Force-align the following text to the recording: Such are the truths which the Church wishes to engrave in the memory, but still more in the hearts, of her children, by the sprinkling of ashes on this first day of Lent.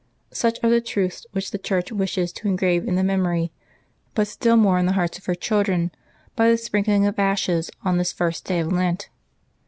Such 0.31 0.57
are 0.63 0.69
the 0.71 0.81
truths 0.81 1.27
which 1.31 1.51
the 1.51 1.59
Church 1.59 1.91
wishes 1.91 2.33
to 2.33 2.47
engrave 2.47 2.87
in 2.87 2.95
the 2.95 3.03
memory, 3.03 3.51
but 4.15 4.25
still 4.25 4.55
more 4.57 4.79
in 4.79 4.87
the 4.87 4.93
hearts, 4.93 5.19
of 5.19 5.27
her 5.27 5.35
children, 5.35 5.91
by 6.35 6.49
the 6.49 6.57
sprinkling 6.57 7.05
of 7.05 7.19
ashes 7.19 7.69
on 7.85 7.99
this 7.99 8.11
first 8.11 8.45
day 8.45 8.61
of 8.61 8.71
Lent. 8.73 9.09